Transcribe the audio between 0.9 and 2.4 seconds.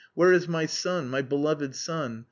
my beloved son?